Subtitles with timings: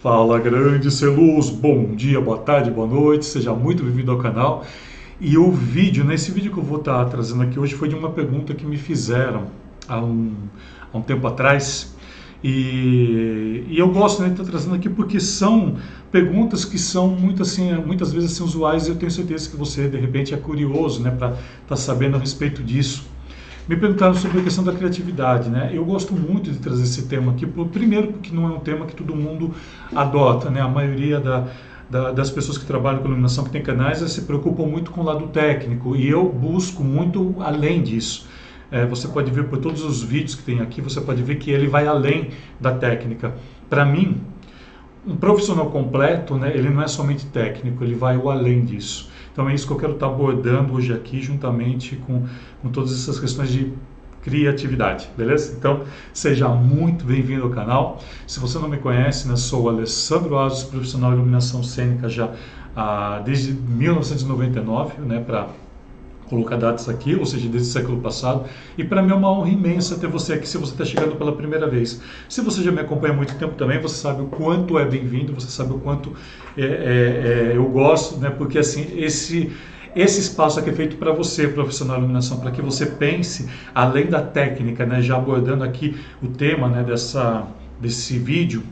[0.00, 4.64] Fala grande Celuz, bom dia, boa tarde, boa noite, seja muito bem-vindo ao canal.
[5.20, 8.08] E o vídeo, nesse vídeo que eu vou estar trazendo aqui hoje foi de uma
[8.08, 9.48] pergunta que me fizeram
[9.86, 10.32] há um,
[10.90, 11.94] há um tempo atrás.
[12.42, 15.76] E, e eu gosto né, de estar trazendo aqui porque são
[16.10, 19.86] perguntas que são muito assim, muitas vezes assim, usuais e eu tenho certeza que você
[19.86, 23.04] de repente é curioso né, para estar tá sabendo a respeito disso.
[23.68, 25.70] Me perguntaram sobre a questão da criatividade, né?
[25.72, 28.94] Eu gosto muito de trazer esse tema aqui, primeiro porque não é um tema que
[28.94, 29.54] todo mundo
[29.94, 30.60] adota, né?
[30.60, 31.46] A maioria da,
[31.88, 35.04] da, das pessoas que trabalham com iluminação, que tem canais, se preocupam muito com o
[35.04, 38.28] lado técnico e eu busco muito além disso.
[38.70, 41.50] É, você pode ver por todos os vídeos que tem aqui, você pode ver que
[41.50, 43.34] ele vai além da técnica.
[43.68, 44.20] Para mim,
[45.04, 49.09] um profissional completo, né, ele não é somente técnico, ele vai o além disso.
[49.32, 52.26] Então é isso que eu quero estar abordando hoje aqui, juntamente com,
[52.60, 53.72] com todas essas questões de
[54.22, 55.54] criatividade, beleza?
[55.56, 58.02] Então, seja muito bem-vindo ao canal.
[58.26, 62.32] Se você não me conhece, né, sou Alessandro Asos, profissional de iluminação cênica já
[62.76, 65.48] ah, desde 1999, né, para
[66.30, 68.44] colocar datas aqui, ou seja, desde o século passado.
[68.78, 71.32] E para mim é uma honra imensa ter você aqui se você está chegando pela
[71.32, 72.00] primeira vez.
[72.28, 75.34] Se você já me acompanha há muito tempo também, você sabe o quanto é bem-vindo,
[75.34, 76.14] você sabe o quanto
[76.56, 78.30] é, é, é, eu gosto, né?
[78.30, 79.52] Porque assim, esse
[79.94, 84.06] esse espaço aqui é feito para você, profissional de iluminação, para que você pense além
[84.06, 85.02] da técnica, né?
[85.02, 86.84] Já abordando aqui o tema, né?
[86.84, 87.44] Dessa
[87.80, 88.62] desse vídeo.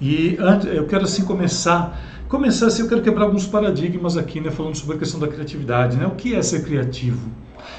[0.00, 4.52] E antes, eu quero assim começar começar assim, eu quero quebrar alguns paradigmas aqui, né,
[4.52, 6.06] falando sobre a questão da criatividade, né?
[6.06, 7.28] O que é ser criativo?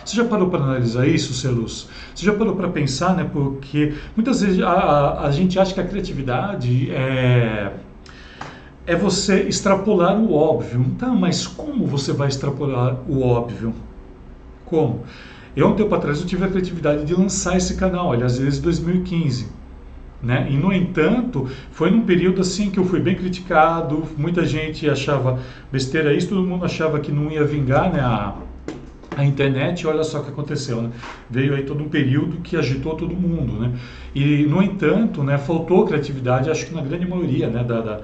[0.03, 1.87] Você já parou para analisar isso, Celus?
[2.13, 3.27] Você já parou para pensar, né?
[3.31, 7.71] Porque muitas vezes a, a, a, gente acha que a criatividade é
[8.85, 10.85] é você extrapolar o óbvio.
[10.99, 13.73] Tá, mas como você vai extrapolar o óbvio?
[14.65, 15.03] Como?
[15.55, 19.60] Eu, um tempo atrás, eu tive a criatividade de lançar esse canal, aliás, desde 2015.
[20.21, 20.47] Né?
[20.51, 25.39] E no entanto, foi num período assim que eu fui bem criticado, muita gente achava
[25.71, 28.35] besteira isso, todo mundo achava que não ia vingar né, a,
[29.15, 30.91] a internet, olha só o que aconteceu, né?
[31.29, 33.73] Veio aí todo um período que agitou todo mundo, né?
[34.15, 38.01] E no entanto, né, faltou criatividade, acho que na grande maioria, né, da, da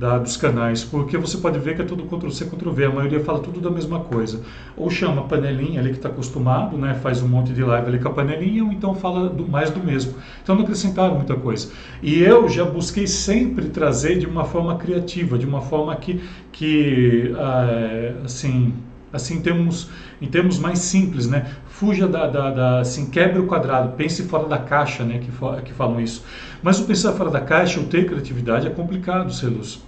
[0.00, 3.38] da, dos canais, porque você pode ver que é tudo Ctrl-C, Ctrl-V, a maioria fala
[3.40, 4.40] tudo da mesma coisa.
[4.74, 7.98] Ou chama a panelinha ali que está acostumado, né, faz um monte de live ali
[7.98, 10.14] com a panelinha, ou então fala do, mais do mesmo.
[10.42, 11.70] Então não acrescentaram muita coisa.
[12.02, 16.18] E eu já busquei sempre trazer de uma forma criativa, de uma forma que,
[16.50, 18.72] que é, assim,
[19.12, 19.90] assim em termos,
[20.20, 21.46] em termos mais simples, né?
[21.68, 25.18] Fuja da, da, da, assim, quebre o quadrado, pense fora da caixa, né?
[25.18, 25.30] Que,
[25.64, 26.24] que falam isso.
[26.62, 29.82] Mas o pensar fora da caixa, o ter criatividade é complicado, Celus.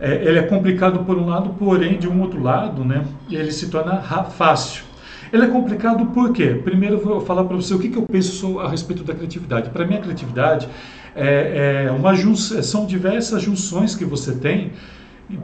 [0.00, 3.04] É, ele é complicado por um lado, porém de um outro lado, né?
[3.30, 4.84] Ele se torna fácil.
[5.32, 6.60] Ele é complicado por quê?
[6.62, 9.70] Primeiro eu vou falar para você o que, que eu penso a respeito da criatividade.
[9.70, 10.68] Para mim a criatividade
[11.14, 12.14] é, é uma
[12.62, 14.72] são diversas junções que você tem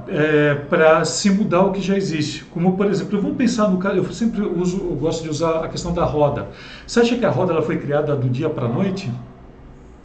[0.08, 2.44] é, para se mudar o que já existe.
[2.44, 5.68] Como, por exemplo, vamos pensar no caso, eu sempre uso, eu gosto de usar a
[5.68, 6.48] questão da roda.
[6.86, 9.10] Você acha que a roda ela foi criada do dia para a noite?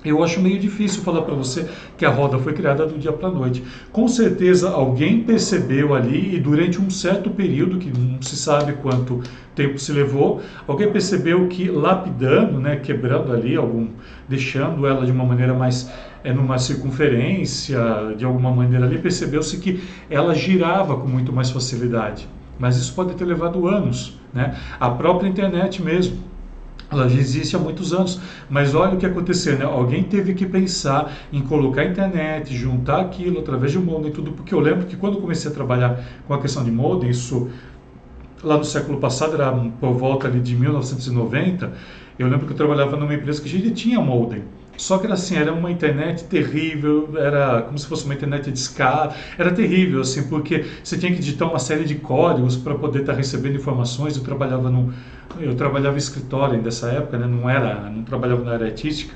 [0.05, 1.67] Eu acho meio difícil falar para você
[1.97, 3.63] que a roda foi criada do dia para a noite.
[3.91, 9.21] Com certeza alguém percebeu ali e durante um certo período, que não se sabe quanto
[9.55, 13.87] tempo se levou, alguém percebeu que lapidando, né, quebrando ali, algum,
[14.27, 15.89] deixando ela de uma maneira mais
[16.23, 17.79] é, numa circunferência,
[18.17, 22.27] de alguma maneira ali, percebeu-se que ela girava com muito mais facilidade.
[22.59, 24.55] Mas isso pode ter levado anos, né?
[24.79, 26.17] A própria internet mesmo
[26.91, 28.19] ela já existe há muitos anos,
[28.49, 29.65] mas olha o que aconteceu, né?
[29.65, 34.13] Alguém teve que pensar em colocar a internet, juntar aquilo através de um modem e
[34.13, 37.49] tudo, porque eu lembro que quando comecei a trabalhar com a questão de modem, isso
[38.43, 41.73] lá no século passado, era por volta ali de 1990,
[42.17, 44.43] eu lembro que eu trabalhava numa empresa que já tinha modem.
[44.77, 48.59] Só que era assim, era uma internet terrível, era como se fosse uma internet de
[48.59, 52.99] escada, era terrível, assim, porque você tinha que digitar uma série de códigos para poder
[52.99, 54.17] estar tá recebendo informações.
[54.17, 54.93] Eu trabalhava no,
[55.39, 57.27] eu trabalhava em escritório dessa época, né?
[57.27, 59.13] não era, não trabalhava na área artística.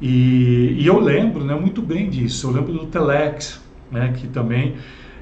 [0.00, 2.48] E, e eu lembro, né, muito bem disso.
[2.48, 3.60] Eu lembro do Telex,
[3.90, 4.74] né, que também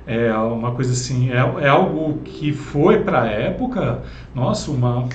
[0.06, 4.02] é uma coisa assim, é, é algo que foi para a época,
[4.34, 5.08] nossa, uma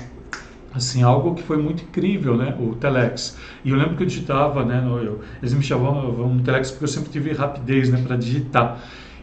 [0.76, 2.54] assim algo que foi muito incrível, né?
[2.60, 3.36] O telex.
[3.64, 4.80] E eu lembro que eu digitava, né?
[4.80, 8.02] No, eu, eles me chamavam telex porque eu sempre tive rapidez, né?
[8.06, 8.78] Para digitar.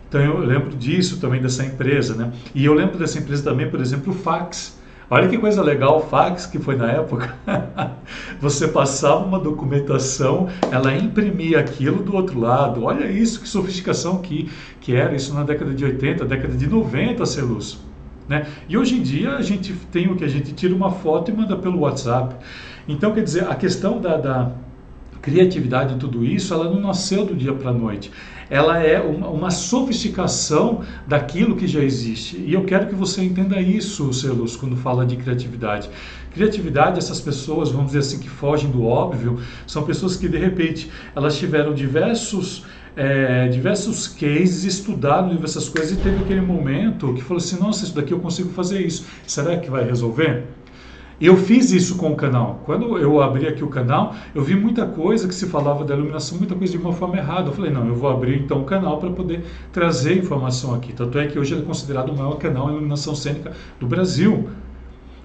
[0.10, 2.32] Então eu lembro disso também dessa empresa, né?
[2.54, 4.82] E eu lembro dessa empresa também, por exemplo, o fax.
[5.10, 7.36] Olha que coisa legal o fax que foi na época.
[8.40, 12.84] Você passava uma documentação, ela imprimia aquilo do outro lado.
[12.84, 17.26] Olha isso, que sofisticação que, que era isso na década de 80, década de 90,
[17.26, 17.80] Celus.
[18.28, 18.48] Né?
[18.70, 21.34] E hoje em dia a gente tem o que a gente tira uma foto e
[21.34, 22.36] manda pelo WhatsApp.
[22.88, 24.52] Então, quer dizer, a questão da, da
[25.22, 28.12] criatividade e tudo isso, ela não nasceu do dia para a noite.
[28.54, 32.38] Ela é uma, uma, sofisticação daquilo que já existe.
[32.38, 35.90] E eu quero que você entenda isso, Celos, quando fala de criatividade.
[36.32, 40.92] Criatividade, essas pessoas, vamos dizer assim, que fogem do óbvio, são pessoas que de repente
[41.16, 42.64] elas tiveram diversos
[42.96, 47.96] é, diversos cases, estudaram diversas coisas e teve aquele momento que falou assim: nossa, isso
[47.96, 49.04] daqui eu consigo fazer isso.
[49.26, 50.44] Será que vai resolver?
[51.24, 52.60] Eu fiz isso com o canal.
[52.66, 56.38] Quando eu abri aqui o canal, eu vi muita coisa que se falava da iluminação,
[56.38, 57.48] muita coisa de uma forma errada.
[57.48, 59.42] Eu falei, não, eu vou abrir então o canal para poder
[59.72, 60.92] trazer informação aqui.
[60.92, 64.50] Tanto é que hoje ele é considerado o maior canal em iluminação cênica do Brasil.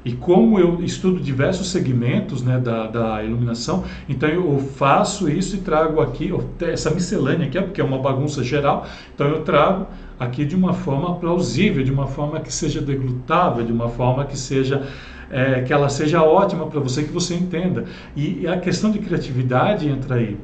[0.08, 5.58] E como eu estudo diversos segmentos né, da, da iluminação, então eu faço isso e
[5.58, 6.32] trago aqui
[6.62, 9.86] essa miscelânea aqui, porque é uma bagunça geral, então eu trago
[10.18, 14.38] aqui de uma forma plausível, de uma forma que seja deglutável, de uma forma que
[14.38, 14.88] seja
[15.30, 17.84] é, que ela seja ótima para você, que você entenda.
[18.16, 20.38] E, e a questão de criatividade entra aí.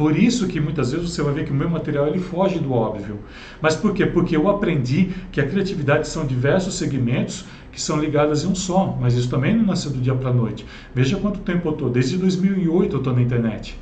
[0.00, 2.72] Por isso que muitas vezes você vai ver que o meu material ele foge do
[2.72, 3.18] óbvio.
[3.60, 4.06] Mas por quê?
[4.06, 8.96] Porque eu aprendi que a criatividade são diversos segmentos que são ligados em um só,
[8.98, 10.64] mas isso também não nasceu do dia para a noite.
[10.94, 13.78] Veja quanto tempo eu estou, desde 2008 eu estou na internet.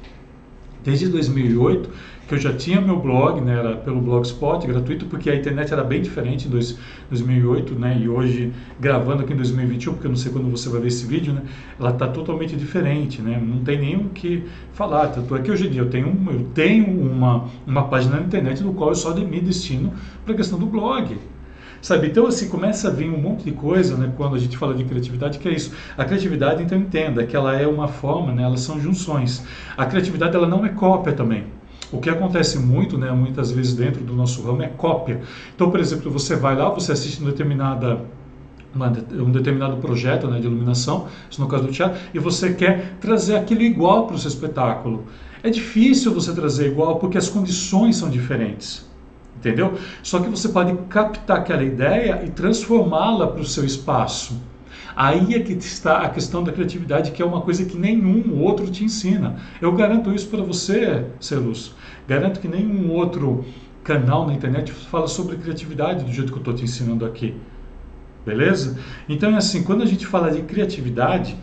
[0.82, 1.88] Desde 2008
[2.28, 5.82] que eu já tinha meu blog, né, era pelo Blogspot, gratuito, porque a internet era
[5.82, 10.30] bem diferente em 2008, né, e hoje, gravando aqui em 2021, porque eu não sei
[10.30, 11.42] quando você vai ver esse vídeo, né,
[11.80, 14.44] ela está totalmente diferente, né, não tem nem o que
[14.74, 18.22] falar, tanto é que hoje em dia eu tenho, eu tenho uma, uma página na
[18.22, 21.16] internet no qual eu só me destino para a questão do blog,
[21.80, 22.08] Sabe?
[22.08, 24.82] Então, assim, começa a vir um monte de coisa, né, quando a gente fala de
[24.84, 25.72] criatividade, que é isso.
[25.96, 29.46] A criatividade, então, entenda que ela é uma forma, né, elas são junções.
[29.76, 31.44] A criatividade, ela não é cópia também.
[31.90, 35.20] O que acontece muito, né, muitas vezes dentro do nosso ramo, é cópia.
[35.54, 38.00] Então, por exemplo, você vai lá, você assiste uma determinada
[38.74, 43.36] um determinado projeto né, de iluminação, isso no caso do teatro, e você quer trazer
[43.36, 45.04] aquilo igual para o seu espetáculo.
[45.42, 48.86] É difícil você trazer igual porque as condições são diferentes.
[49.36, 49.78] Entendeu?
[50.02, 54.36] Só que você pode captar aquela ideia e transformá-la para o seu espaço.
[54.96, 58.70] Aí é que está a questão da criatividade, que é uma coisa que nenhum outro
[58.70, 59.36] te ensina.
[59.60, 61.74] Eu garanto isso para você, Celus.
[62.06, 63.44] Garanto que nenhum outro
[63.84, 67.34] canal na internet fala sobre criatividade do jeito que eu estou te ensinando aqui.
[68.24, 68.78] Beleza?
[69.08, 71.36] Então é assim, quando a gente fala de criatividade,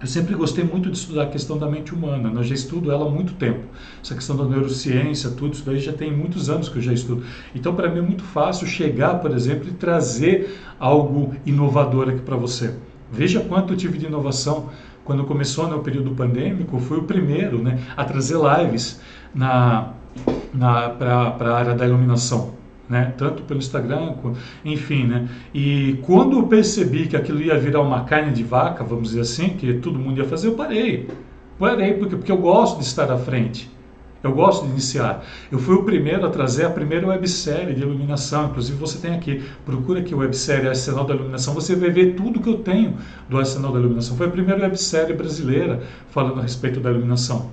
[0.00, 2.40] eu sempre gostei muito de estudar a questão da mente humana, né?
[2.40, 3.64] eu já estudo ela há muito tempo.
[4.02, 7.24] Essa questão da neurociência, tudo isso daí já tem muitos anos que eu já estudo.
[7.54, 12.36] Então, para mim é muito fácil chegar, por exemplo, e trazer algo inovador aqui para
[12.36, 12.74] você.
[13.10, 14.70] Veja quanto eu tive de inovação
[15.04, 19.00] quando começou né, período pandêmico, fui o primeiro né, a trazer lives
[19.34, 19.94] na,
[20.52, 22.57] na, para a área da iluminação
[22.88, 23.12] né?
[23.16, 24.14] tanto pelo Instagram,
[24.64, 25.06] enfim.
[25.06, 25.28] Né?
[25.54, 29.50] E quando eu percebi que aquilo ia virar uma carne de vaca, vamos dizer assim,
[29.50, 31.08] que todo mundo ia fazer, eu parei.
[31.58, 33.70] Parei, porque, porque eu gosto de estar à frente.
[34.22, 35.24] Eu gosto de iniciar.
[35.50, 38.46] Eu fui o primeiro a trazer a primeira websérie de iluminação.
[38.46, 42.48] Inclusive, você tem aqui, procura aqui websérie Arsenal da Iluminação, você vai ver tudo que
[42.48, 42.96] eu tenho
[43.28, 44.16] do Arsenal da Iluminação.
[44.16, 47.48] Foi a primeira websérie brasileira falando a respeito da iluminação.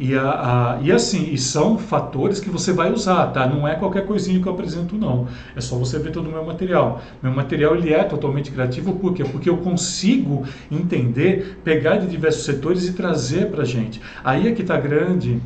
[0.00, 3.46] E, a, a, e assim, e são fatores que você vai usar, tá?
[3.46, 5.28] Não é qualquer coisinha que eu apresento, não.
[5.54, 7.02] É só você ver todo o meu material.
[7.22, 9.24] Meu material ele é totalmente criativo, por quê?
[9.24, 10.42] Porque eu consigo
[10.72, 14.00] entender, pegar de diversos setores e trazer para gente.
[14.24, 15.38] Aí é que está grande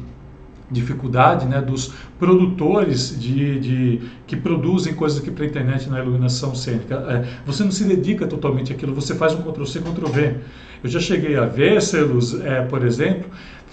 [0.70, 6.54] dificuldade né, dos produtores de, de, que produzem coisas aqui para a internet na iluminação
[6.54, 6.94] cênica.
[7.08, 10.36] É, você não se dedica totalmente àquilo, você faz um Ctrl-C, Ctrl-V.
[10.82, 11.78] Eu já cheguei a ver,
[12.44, 13.30] é, por exemplo,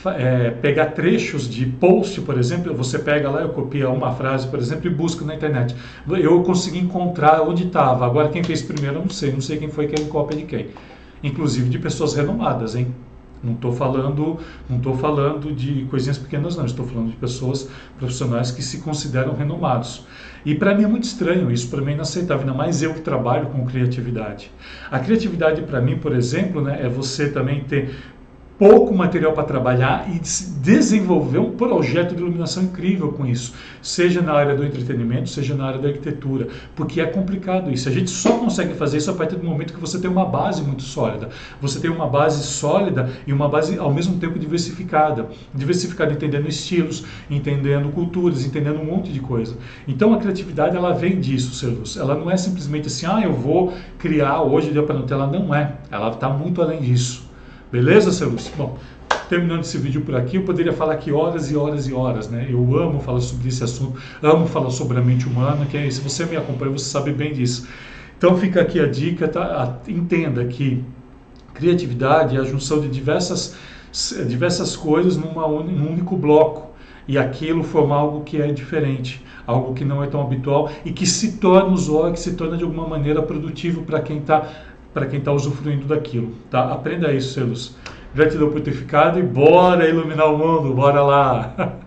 [0.09, 4.59] é, pegar trechos de post, por exemplo, você pega lá, eu copia uma frase, por
[4.59, 5.75] exemplo, e busca na internet.
[6.07, 8.05] Eu consegui encontrar onde estava.
[8.05, 9.31] Agora, quem fez primeiro, eu não sei.
[9.31, 10.67] Não sei quem foi quem cópia de quem.
[11.23, 12.93] Inclusive de pessoas renomadas, hein?
[13.43, 14.37] Não estou falando,
[14.69, 16.65] não falando de coisinhas pequenas, não.
[16.65, 20.05] Estou falando de pessoas profissionais que se consideram renomados.
[20.45, 23.01] E para mim é muito estranho isso, para mim é inaceitável, ainda mais eu que
[23.01, 24.51] trabalho com criatividade.
[24.89, 27.95] A criatividade para mim, por exemplo, né, é você também ter
[28.61, 34.33] pouco material para trabalhar e desenvolver um projeto de iluminação incrível com isso, seja na
[34.33, 37.89] área do entretenimento, seja na área da arquitetura, porque é complicado isso.
[37.89, 40.61] A gente só consegue fazer isso a partir do momento que você tem uma base
[40.61, 41.29] muito sólida.
[41.59, 47.03] Você tem uma base sólida e uma base ao mesmo tempo diversificada, diversificada entendendo estilos,
[47.31, 49.57] entendendo culturas, entendendo um monte de coisa.
[49.87, 51.97] Então a criatividade ela vem disso, Celus.
[51.97, 55.77] Ela não é simplesmente assim, ah, eu vou criar hoje dia para Nutella, não é.
[55.89, 57.30] Ela está muito além disso.
[57.71, 58.51] Beleza, Lúcio?
[58.57, 58.77] Bom,
[59.29, 62.45] terminando esse vídeo por aqui, eu poderia falar aqui horas e horas e horas, né?
[62.49, 66.01] Eu amo falar sobre esse assunto, amo falar sobre a mente humana, que é, se
[66.01, 67.65] você me acompanha, você sabe bem disso.
[68.17, 69.79] Então fica aqui a dica, tá?
[69.87, 70.83] Entenda que
[71.53, 73.55] criatividade é a junção de diversas
[74.27, 76.71] diversas coisas numa, num único bloco
[77.07, 81.05] e aquilo formar algo que é diferente, algo que não é tão habitual e que
[81.05, 84.47] se torna usual, que se torna de alguma maneira produtivo para quem está
[84.93, 86.33] para quem está usufruindo daquilo.
[86.49, 86.71] Tá?
[86.71, 87.75] Aprenda isso, Celos.
[88.13, 91.77] Gratidão por ter ficado e bora iluminar o mundo, bora lá!